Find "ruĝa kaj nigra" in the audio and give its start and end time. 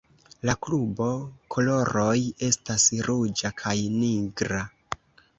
3.09-4.63